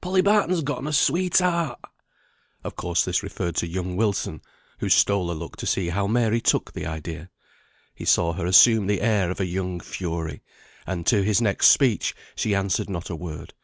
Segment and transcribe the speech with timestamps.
[0.00, 1.78] Polly Barton's gotten a sweetheart."
[2.64, 4.42] Of course this referred to young Wilson,
[4.80, 7.30] who stole a look to see how Mary took the idea.
[7.94, 10.42] He saw her assume the air of a young fury,
[10.84, 13.54] and to his next speech she answered not a word.